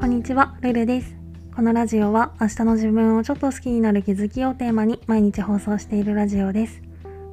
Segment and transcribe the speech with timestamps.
[0.00, 1.16] こんにちは、ルルです。
[1.56, 6.80] このラジオは明日の自分をちょっと好きになる気づきをテーマに毎日放送しているラジオです。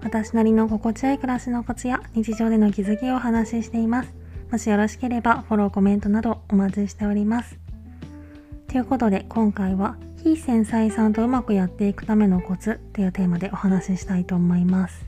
[0.01, 4.15] 私なりの心地よい暮らしのコツや日常での気づきをお話ししています。
[4.51, 7.59] もしよろしければフォロー、コメントなどお待ちしております。
[8.67, 15.05] ということで今回は非繊細さんとうまくやっていくためのコツというテーマでお話ししたいと思います。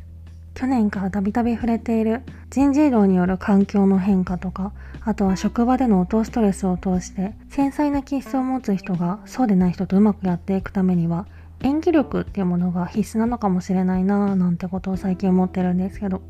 [0.58, 2.24] 去年からたびたび触れている。
[2.50, 4.72] 人事異動による環境の変化とか
[5.04, 11.28] あとは職場での音ストレスを通して繊細な気質を持つ人がそうでない人とうまくやっていくためには
[11.62, 16.22] 演技力っていうものが必須なのかもしれないなぁなんてことを最近思ってるんですけど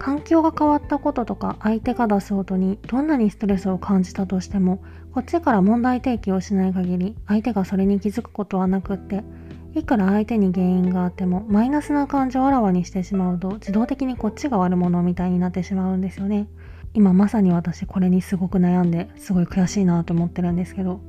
[0.00, 9.22] 環境が変わったこととか相手が出す音にどんなにストレスを感じたとしてもこっちから問題提起をしない限り相手がそれに気づくことはなくって
[9.74, 16.48] いくら相手に原因があってもマイナスな感情をあらわにしてしまうと自動的にこっちが悪者みたいになってしまうんですよね。
[16.92, 21.00] 今まさに私これにすごく悩んですごい悔しいなと思ってるんですけど。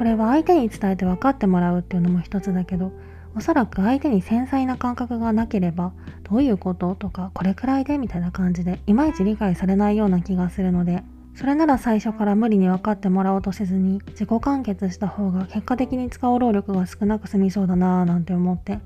[0.00, 2.90] これは相手に伝えて分かってもらうっていうのも一つだけど
[3.36, 11.02] おそらく相手に繊細な感覚がなければどういうこととかこれくらいでみたいな感じでいまいち理解されないような気がするので
[11.40, 18.78] それなら最初から無理に分かってもらおうとせずに自己完結した方が結果的に使う労力が少なく済みそうだなぁなんて思って。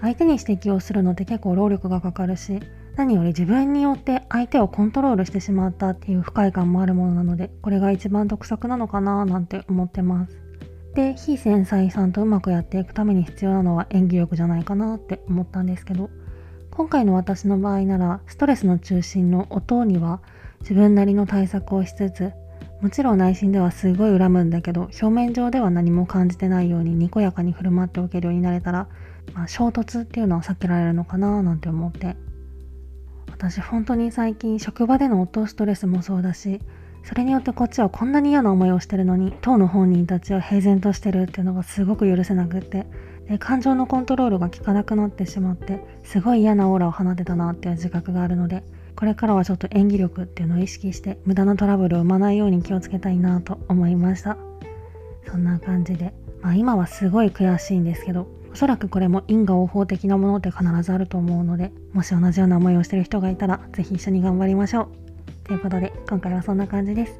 [0.00, 2.60] 相手に指摘をするのって結構労力がかかるし
[2.96, 10.38] 何より自分によって相手をコントロールしてしまったっていう不快感もあるものなのでこれが一番得策なのかななんて思ってます。
[10.94, 16.08] で非繊細さんとうまくやっていくために必要なのは演技力じゃないかなって思ったんですけど
[16.70, 20.20] 今回の私の場合ならストレスの中心の音には
[20.64, 22.32] 自分なりの対策をしつつ
[22.80, 28.88] もちろん内心ではすごい恨むんだけど表面上では何も感じてないようににこやかに振る舞っておけるようになれたら、
[29.34, 32.16] まあ、衝突っていうのは避けられるのかななんて思って。
[33.34, 36.60] 私本当に最近職場での夫ストレスもそうだし
[37.02, 42.86] それによってこっちはこんなに嫌な思いをしてるのに当の本人たちは平然としてるっていうのがすごく許せなくって
[43.28, 48.62] で感情のコントロールが効かなくなってしまってすごい嫌なオーラを放てたなっていう自覚があるので
[48.96, 54.36] これからはちょっと演技力っていうのを意識して無駄なトラブルを生まないように気をつけたいなと思いました。
[55.26, 64.88] そんな感じで、まあ、今はすごい悔しいんですけどおそらくこれも因果応報的なものって必ずあると思うのでもし同じような思いをしてる人がいたら是非一緒に頑張りましょう。
[65.46, 67.18] ということで今回はそんな感じです。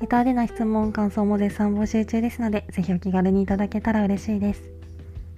[0.00, 4.75] レタでの質問感想も絶賛募集中ですので是非お気軽にいただけたら嬉しいです。